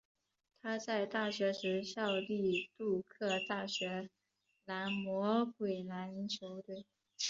[0.63, 4.09] 他在大学时效力杜克大学
[4.65, 6.87] 蓝魔鬼篮球队。